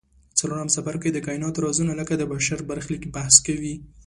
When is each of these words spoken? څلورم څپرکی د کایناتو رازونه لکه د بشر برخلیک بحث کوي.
څلورم 0.39 0.69
څپرکی 0.75 1.09
د 1.13 1.19
کایناتو 1.25 1.63
رازونه 1.65 1.93
لکه 1.99 2.13
د 2.17 2.23
بشر 2.31 2.59
برخلیک 2.69 3.03
بحث 3.15 3.35
کوي. 3.47 3.75